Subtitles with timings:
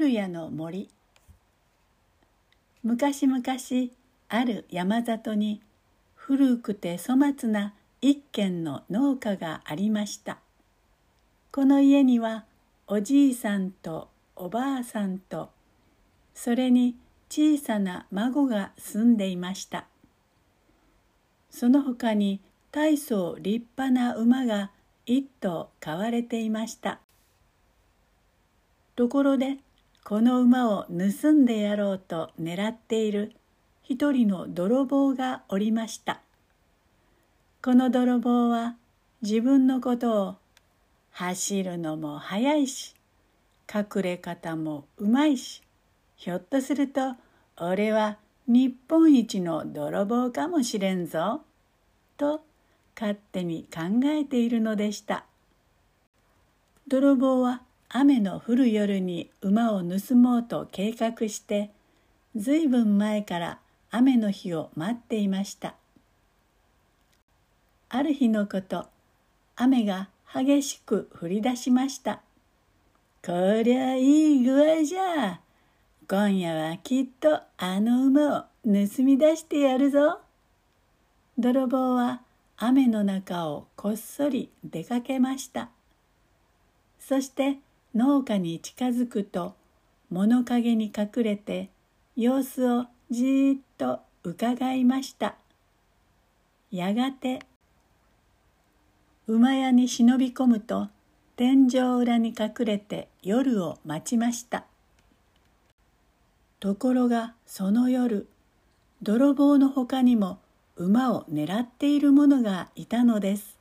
[0.00, 0.88] 古谷の森。
[2.82, 3.42] 昔々
[4.30, 5.60] ある山里に
[6.14, 10.38] 古くて粗末な一軒の農家がありました。
[11.52, 12.46] この家には
[12.86, 15.50] おじいさんとおばあさんと
[16.34, 16.96] それに
[17.28, 19.84] 小さな孫が住んでいました。
[21.50, 22.40] その他に
[22.72, 24.70] 大層立派な馬が
[25.04, 27.00] 一頭飼われていました。
[28.96, 29.58] ところで
[30.10, 33.32] この馬を盗んでやろうと狙っている
[33.84, 36.20] 一人の泥棒がおりました。
[37.62, 38.74] この泥棒は
[39.22, 40.36] 自分のことを
[41.12, 42.96] 走るのも速いし
[43.72, 45.62] 隠れ方もうまいし
[46.16, 47.14] ひょっとすると
[47.56, 48.18] 俺は
[48.48, 51.42] 日本一の泥棒かもしれんぞ
[52.16, 52.42] と
[53.00, 55.24] 勝手に考えているのでした。
[56.88, 61.70] 泥棒は雨の降る夜に馬を盗もうと計画して
[62.36, 63.58] ずいぶん前から
[63.90, 65.74] 雨の日を待っていました。
[67.88, 68.86] ある日のこと
[69.56, 72.20] 雨が激しく降り出しました。
[73.26, 73.32] こ
[73.64, 75.40] りゃいい具合じゃ。
[76.08, 80.20] 今夜はきっとあの馬を盗み出してやるぞ。
[81.36, 82.22] 泥棒は
[82.56, 85.70] 雨の中をこっそり出かけました。
[87.00, 87.58] そして
[87.94, 89.54] 農家に近づくと
[90.10, 91.70] 物陰に隠れて
[92.16, 95.34] 様子をじーっと伺いました。
[96.70, 97.40] やがて
[99.26, 100.88] 馬屋に忍び込むと
[101.36, 104.64] 天井裏に隠れて夜を待ちました。
[106.60, 108.28] ところがその夜
[109.02, 110.38] 泥棒のほかにも
[110.76, 113.56] 馬を狙っている者がいたのです。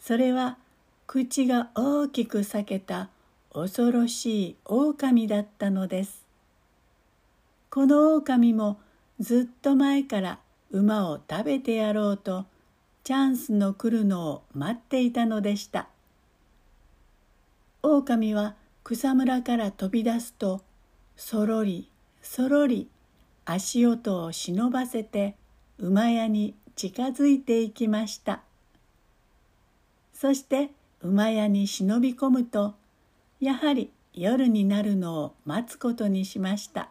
[0.00, 0.58] それは
[1.06, 3.08] 口が大きく裂けた
[3.54, 6.26] 恐ろしい狼だったのです。
[7.70, 8.80] この狼も
[9.20, 10.40] ずっと前から
[10.72, 12.46] 馬を食べてやろうと
[13.04, 15.86] チャンスの来るのを待っていたのでした。
[17.84, 20.62] 狼は草むらから飛び出すと
[21.16, 21.88] そろり
[22.22, 22.88] そろり
[23.44, 25.36] 足音を忍ばせて
[25.78, 28.42] 馬屋に近づいていきました。
[30.12, 30.70] そして
[31.02, 32.74] 馬屋に忍び込むと
[33.40, 36.90] やはり夜になるのを待つことにしました。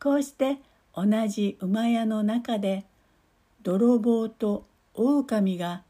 [0.00, 0.58] こうして
[0.94, 2.84] 同じ馬屋の中で
[3.62, 5.82] 泥棒と狼が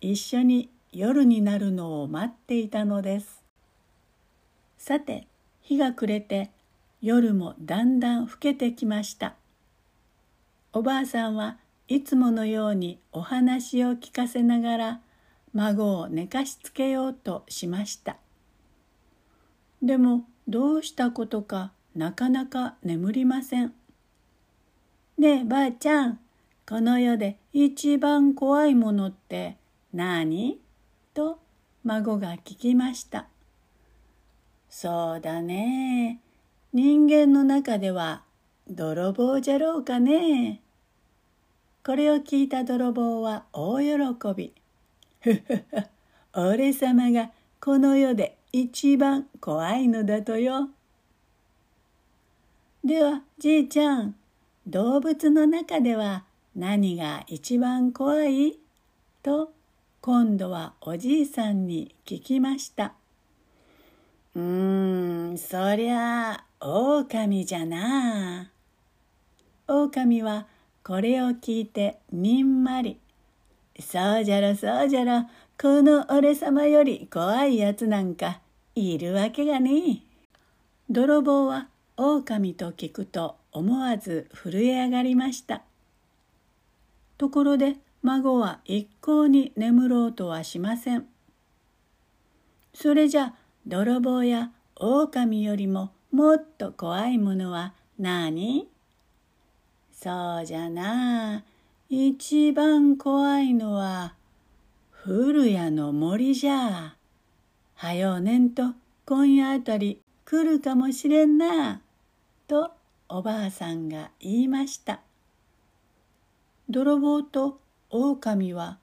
[0.00, 3.42] 一緒に夜になるのを待っていたのです。
[4.78, 5.26] さて
[5.60, 6.50] 日が暮れて
[7.00, 9.34] 夜もだんだん更けてきました。
[10.72, 15.00] おばあさんはいつものようにお話を聞かせながら
[15.54, 18.16] 孫を寝かしつけようとしました。
[19.82, 23.72] でもどうしたことかなかなか眠りません。
[25.18, 26.20] ねえばあちゃん
[26.66, 29.56] この世で一番怖いものって
[29.92, 30.58] 何？
[31.14, 31.40] と
[31.84, 33.26] 孫が聞きました。
[34.68, 36.20] そうだね
[36.72, 38.22] 人間の中では
[38.68, 40.60] 泥棒じゃろうかね
[41.84, 44.52] これを聞いた泥棒は大喜び。
[45.20, 45.64] ふふふ、
[46.34, 47.30] 俺様が
[47.60, 50.70] この世で一番怖いのだとよ。
[52.84, 54.16] ではじいちゃん
[54.66, 56.24] 動物の中では
[56.56, 58.58] 何が一番怖い？
[59.22, 59.52] と
[60.00, 62.94] 今度はおじいさんに聞きました。
[64.34, 68.50] うーんそりゃあ狼じゃな。
[69.68, 70.48] あ狼は
[70.82, 72.98] これを聞いてにんまり
[73.78, 75.28] 「そうじゃろそうじゃろ。
[75.60, 78.40] この俺様より怖いやつなんか。
[78.78, 79.96] いるわけがねえ。
[80.90, 85.62] 泥棒は狼と聞くと思わず震え上がりました。
[87.18, 91.06] ところで孫は一向に眠ろうとはしません。
[92.72, 93.34] それじゃ
[93.66, 98.68] 泥棒や狼よりももっと怖いものは何？
[99.92, 101.42] そうじゃな
[101.88, 104.14] 一番怖いのは
[104.90, 106.97] 古谷の森じゃ。
[107.80, 108.74] はようねんと
[109.06, 111.80] 今夜あたり来るかもしれんな。
[112.48, 112.72] と
[113.08, 115.00] おばあさんが言いました。
[116.68, 117.60] 泥棒と
[117.90, 118.78] 狼は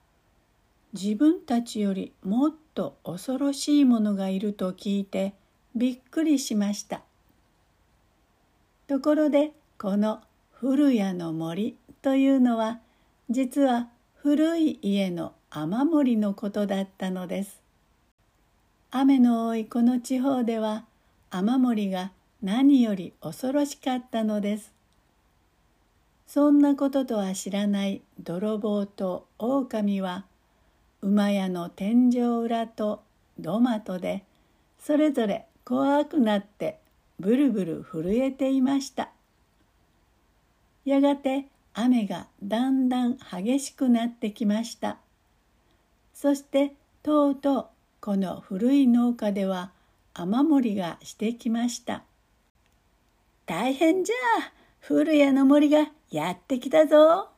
[0.94, 5.34] 自分たちよりもっと恐ろしいものがいると聞いて
[5.74, 7.02] びっくりしました。
[8.86, 10.22] ところでこの
[10.52, 12.80] 古谷の森というのは
[13.28, 17.65] 実は古い家の雨漏りのことだったのです
[18.90, 20.84] 雨の多いこの地方では
[21.30, 22.12] 雨漏りが
[22.42, 24.72] 何より恐ろしかったのです。
[26.26, 30.24] そんなこととは知らない泥棒と狼は
[31.02, 33.02] 馬屋の天井裏と
[33.38, 34.24] 土間とで
[34.78, 36.78] それぞれ怖くなって
[37.18, 39.10] ブルブル震えていました。
[40.84, 44.98] やがて雨がだんだん激しくなってきました。
[46.14, 47.66] そしてとうとう
[48.06, 49.72] この古い農家では
[50.14, 52.04] 雨漏りがしてきました。
[53.46, 57.30] 大変じゃあ古谷の森がやってきたぞ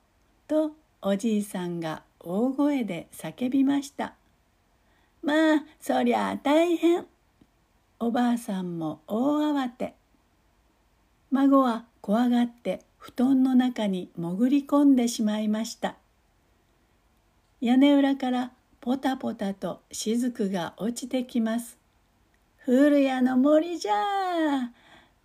[0.47, 4.13] とおじいさんが大声で叫びました。
[5.23, 7.07] まあそりゃ大変。
[7.99, 9.95] おばあさんも大慌て。
[11.31, 15.97] 孫は怖がって布団の中に潜り込んでしまいました。
[17.63, 21.77] 屋根裏からポタポタと雫が落ちてきます。
[22.59, 24.71] 古谷の森じゃあ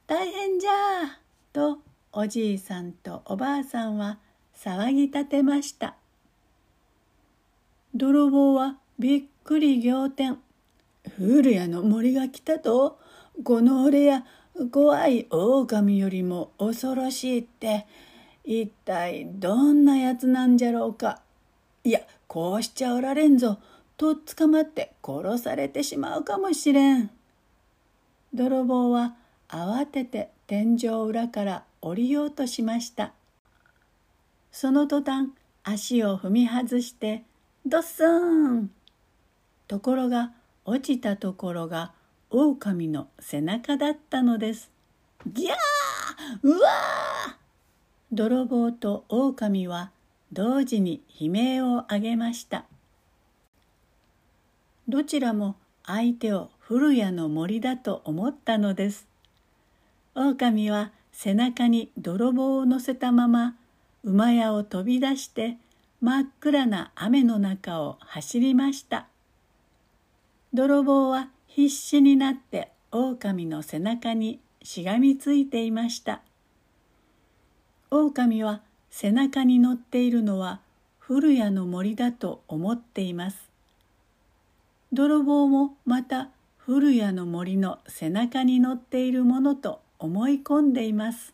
[0.07, 1.19] 大変じゃあ
[1.53, 1.77] と
[2.11, 4.17] おじいさんとおばあさんは
[4.57, 5.95] 騒ぎ立てました。
[7.93, 10.39] 泥棒はびっくり仰天。
[11.17, 12.97] 古谷の森が来たと
[13.43, 14.25] この俺や
[14.71, 17.85] 怖い狼よりも恐ろしいって
[18.43, 21.21] 一体どんなやつなんじゃろうか。
[21.83, 21.99] いや
[22.33, 23.59] こうしちゃおられんぞ
[23.95, 27.11] と捕まって殺されてしまうかもしれん。
[28.33, 29.13] 泥棒は
[29.47, 33.13] 慌てて天井裏から降りようとしました。
[34.51, 35.29] その途端
[35.63, 37.21] 足を踏み外して
[37.67, 38.71] ドッスン。
[39.67, 40.31] ところが
[40.65, 41.91] 落ちたところが
[42.31, 44.71] 狼の背中だったのです。
[45.27, 45.53] ギャー!
[46.41, 47.33] うわー!
[48.11, 49.91] 泥棒と狼は
[50.33, 52.65] 同時に悲鳴を上げました。
[54.87, 59.07] どちらも相手を古谷の森だと思ったのです。
[60.15, 63.55] 狼は背中に泥棒を乗せたまま
[64.03, 65.57] 馬屋を飛び出して
[66.01, 69.07] 真っ暗な雨の中を走りました。
[70.53, 76.21] 泥棒は必死になって狼の背中にしがみついていました
[77.89, 78.61] 狼は
[78.95, 80.59] 背中に乗っているのは
[80.99, 83.49] 古谷の森だと思っています。
[84.93, 91.33] 泥棒もまた古谷の森の背中に乗っているものと思い込んでいます。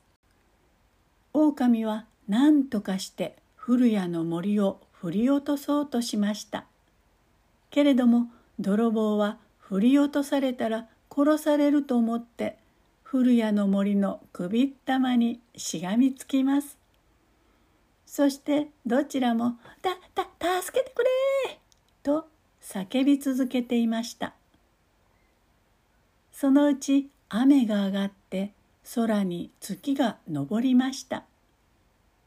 [1.33, 6.63] 狼は何とかして古谷の森を振り落とそうとしました。
[7.71, 8.27] けれども
[8.57, 12.55] 泥棒は振り落とされたら殺されると思って
[13.03, 16.78] 古谷の森の首ったまにしがみつきます。
[18.09, 21.03] そしてどちらも「た、た、助けてく
[21.47, 21.59] れ!」
[22.01, 22.27] と
[22.59, 24.33] 叫び続けていました。
[26.31, 28.51] そのうち雨が上がって
[28.95, 31.23] 空に月が昇りました。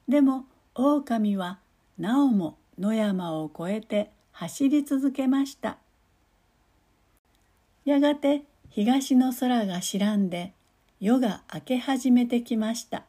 [0.07, 0.47] でも
[0.77, 1.59] 狼は
[1.99, 5.79] なおも野山を越えて走り続けました。
[7.85, 10.55] やがて東の空が白んで
[11.01, 13.05] 夜が明け始めてきました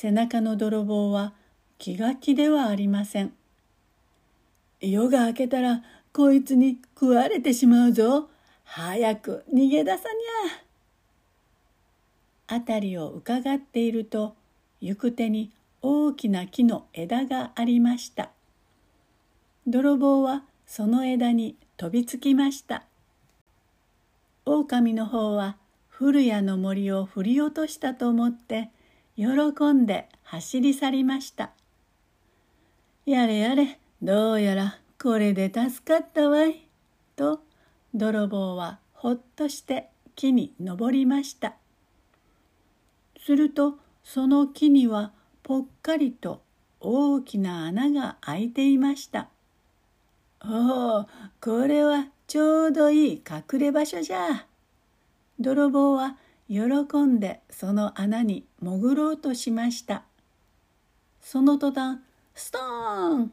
[0.00, 1.32] 背中の泥棒は
[1.76, 3.32] 気が気ではありません。
[4.80, 5.82] 夜が明けたら
[6.12, 8.28] こいつに食われてしまうぞ。
[8.62, 12.60] 早く逃げ出さにゃ。
[12.60, 14.36] 辺りをうかがっていると
[14.80, 15.50] 行く手に
[15.82, 18.30] 大きな木の枝がありました。
[19.66, 22.84] 泥棒はその枝に飛びつきました。
[24.44, 25.56] 狼の方は
[25.88, 28.70] 古谷の森を振り落としたと思って
[29.18, 29.26] 喜
[29.72, 31.50] んで走り去りました。
[33.04, 36.68] やれやれどうやらこれで助かったわい。
[37.16, 37.40] と
[37.92, 41.56] 泥棒はほっとして木に登りました。
[43.18, 45.10] するとその木には
[45.42, 46.40] ぽっかりと
[46.78, 49.30] 大きな穴が開いていました。
[50.44, 51.06] おお
[51.40, 54.46] これはちょうどいい隠れ場所じゃ。
[55.40, 56.16] 泥棒は
[56.48, 56.62] 喜
[57.04, 60.04] んでその穴に潜ろうとしました。
[61.20, 62.00] その途端、
[62.34, 63.32] ストーン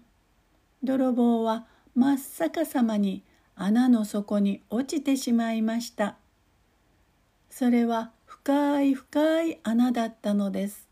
[0.84, 3.24] 泥棒は真っ逆さまに
[3.56, 6.18] 穴の底に落ちてしまいました。
[7.50, 10.90] それは深い深い穴だったのです。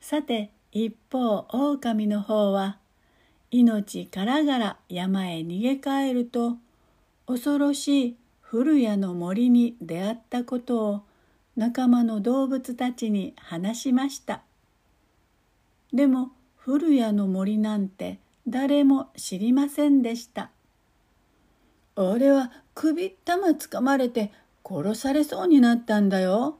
[0.00, 2.78] さて一方狼の方は
[3.50, 6.56] 命からがら山へ逃げ帰ると
[7.26, 8.16] 恐ろしい
[8.50, 11.02] 古谷の森に出会ったことを
[11.56, 14.42] 仲間の動物たちに話しました
[15.92, 20.50] でも古谷の森なんて誰も知りませんでした
[21.94, 24.32] 俺は首ったまつかまれて
[24.64, 26.58] 殺されそうになったんだよ。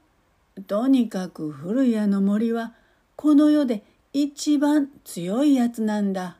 [0.67, 2.73] とにかく古谷の森は
[3.15, 3.83] この世で
[4.13, 6.37] 一番強いやつなんだ。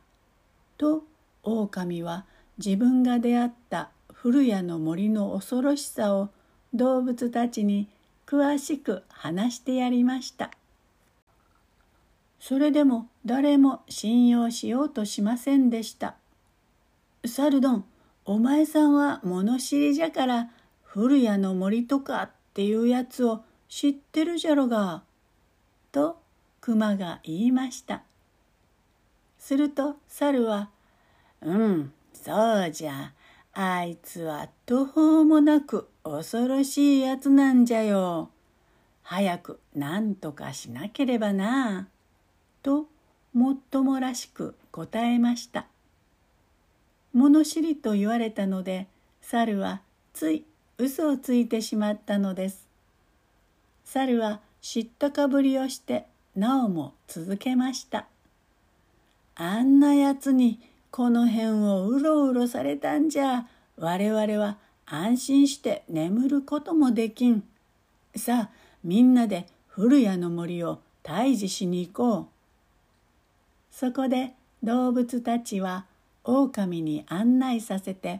[0.77, 1.03] と
[1.43, 2.25] 狼は
[2.63, 3.89] 自分が出会った
[4.21, 6.29] 古谷の森の恐ろしさを
[6.75, 7.87] 動物たちに
[8.27, 10.51] 詳しく話してやりました。
[12.39, 16.17] それでも誰も信用しようとしませんでした。
[17.25, 17.85] サルドン、
[18.23, 20.51] お前さんは物知りじゃから
[20.83, 25.01] 古谷の森とかっていうやつを知ってるじゃろが。
[25.91, 26.21] と
[26.59, 28.03] 熊が言いました。
[29.39, 30.69] すると猿は、
[31.41, 33.13] うん、そうじゃ。
[33.53, 38.29] あいつは途方もなく恐ろしいやつなんじゃよ。
[39.03, 41.89] 早く何とかしなければな。
[42.63, 42.87] と
[43.33, 45.65] もっともらしく答えました。
[47.13, 48.87] 物知りと言われたので
[49.21, 49.81] 猿は
[50.13, 50.45] つい
[50.77, 52.67] 嘘をついてしまったのです。
[53.83, 56.05] 猿は知ったかぶりをして
[56.35, 58.07] なおも続けました。
[59.35, 60.59] あんなやつに
[60.91, 67.43] この辺をうろうろされたんじゃ我々は安心して眠ることもできん。
[68.15, 68.49] さあ
[68.83, 72.27] みんなで古谷の森を退治しに行こう。
[73.71, 75.85] そこで動物たちは
[76.25, 78.19] 狼に案内させて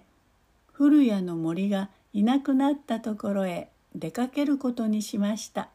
[0.71, 5.67] 古谷の森がいなくなったところへ出かけることにしました。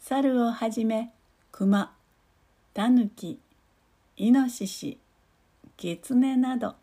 [0.00, 1.12] 猿をはじめ
[1.52, 1.92] 熊、
[2.72, 3.38] タヌキ、
[4.16, 4.96] イノシシ、
[5.80, 6.74] キツネなど。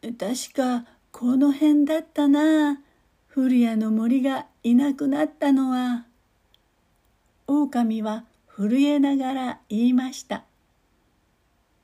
[0.00, 2.80] 確かこの辺だったな。
[3.26, 6.06] 古谷の森がいなくなったのは。
[7.48, 10.44] 狼は震えながら言いました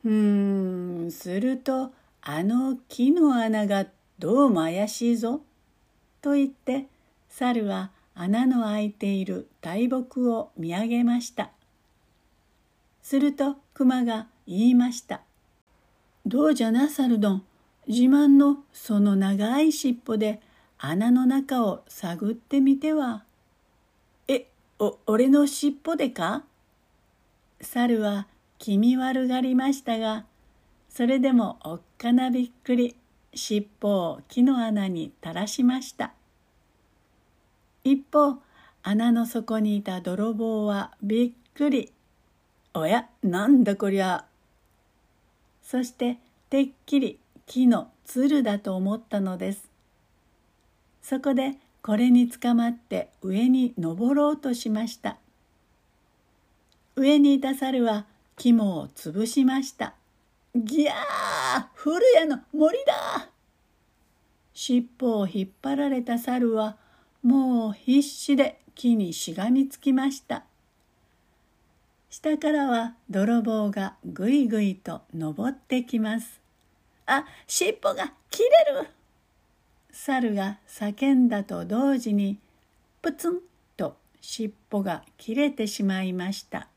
[0.04, 1.92] うーんすると
[2.22, 3.86] あの木の穴が
[4.20, 5.40] どうも怪しいぞ
[6.22, 6.86] と言って
[7.28, 11.50] 猿は穴の開いている大木を見上げました。
[13.02, 15.20] すると熊が言いました
[16.24, 17.42] どうじゃなサルドン
[17.88, 20.40] 自慢のその長い尻尾で
[20.78, 23.24] 穴の中を探ってみては。
[24.28, 24.48] え、
[24.78, 26.42] お、俺の尻尾でか？
[27.60, 28.26] 猿は
[28.58, 30.26] 気味悪がりましたが、
[30.90, 32.96] それでもおっかなびっくり、
[33.34, 36.12] 尻尾を木の穴に垂らしました。
[37.84, 38.42] 一方、
[38.82, 41.92] 穴の底にいた泥棒はびっくり。
[42.74, 44.24] おや、なんだこりゃ。
[45.68, 46.18] そして
[46.48, 49.68] てっきり木のつるだと思ったのです。
[51.02, 55.16] そこでこれにつかまって上に登ろうとしました。
[56.94, 58.06] 上にいた猿は
[58.36, 59.94] 肝を潰しました。
[60.54, 63.28] ぎゃー古谷の森だ
[64.54, 66.76] 尻尾を引っ張られた猿は
[67.24, 70.44] もう必死で木にしがみつきました。
[72.18, 76.40] 下からは泥棒がぐいぐいと登ってきます。
[77.04, 78.88] あ、尻尾が切れる。
[79.92, 82.38] 猿が叫んだと同時に
[83.02, 83.40] プツン
[83.76, 86.68] と尻尾が切れてしまいました。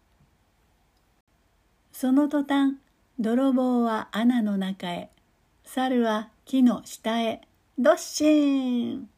[1.93, 2.75] その途端
[3.17, 5.10] 泥棒は穴の中へ。
[5.63, 7.39] 猿は木の下へ。
[7.77, 9.10] どっしーん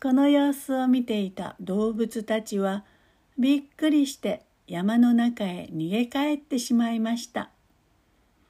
[0.00, 2.84] この様子を見ていた動物たちは
[3.36, 7.50] びっくりして山の中へ逃げ帰ってしまいました。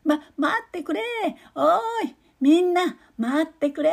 [0.05, 1.01] ま、待ってくれ
[1.55, 3.93] おーいみんな待ってくれ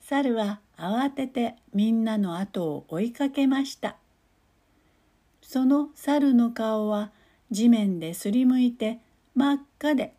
[0.00, 3.96] 猿は慌ててみんなの後を追いかけました。
[5.42, 7.10] その猿の顔は
[7.50, 9.00] 地面ですりむいて
[9.34, 10.14] 真っ赤で、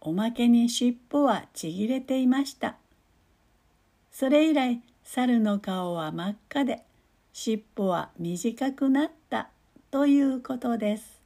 [0.00, 2.76] おまけに尻尾はちぎれていました。
[4.10, 6.82] それ以来猿の顔は真っ赤で、
[7.38, 9.50] 尻尾は短くなった
[9.90, 11.20] ということです。